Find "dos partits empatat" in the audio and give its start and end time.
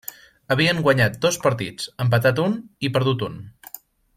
1.25-2.43